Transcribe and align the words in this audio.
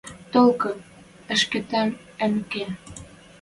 –Толькы 0.33 0.71
ӹшкетем 1.35 1.89
ам 2.25 2.35
ке. 2.51 2.65